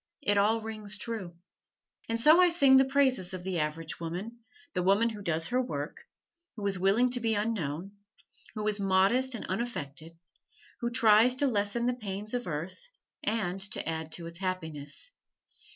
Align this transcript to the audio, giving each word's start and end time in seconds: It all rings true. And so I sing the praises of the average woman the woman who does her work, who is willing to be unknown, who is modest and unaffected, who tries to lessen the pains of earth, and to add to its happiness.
It 0.23 0.35
all 0.35 0.61
rings 0.61 0.97
true. 0.97 1.35
And 2.09 2.19
so 2.19 2.41
I 2.41 2.49
sing 2.49 2.77
the 2.77 2.85
praises 2.85 3.35
of 3.35 3.43
the 3.43 3.59
average 3.59 3.99
woman 3.99 4.39
the 4.73 4.81
woman 4.81 5.09
who 5.09 5.21
does 5.21 5.49
her 5.49 5.61
work, 5.61 5.97
who 6.55 6.65
is 6.65 6.79
willing 6.79 7.11
to 7.11 7.19
be 7.19 7.35
unknown, 7.35 7.91
who 8.55 8.67
is 8.67 8.79
modest 8.79 9.35
and 9.35 9.45
unaffected, 9.45 10.17
who 10.79 10.89
tries 10.89 11.35
to 11.35 11.45
lessen 11.45 11.85
the 11.85 11.93
pains 11.93 12.33
of 12.33 12.47
earth, 12.47 12.89
and 13.23 13.61
to 13.73 13.87
add 13.87 14.11
to 14.13 14.25
its 14.25 14.39
happiness. 14.39 15.11